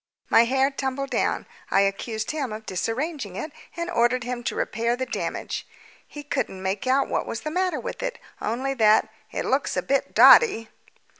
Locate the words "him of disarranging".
2.31-3.35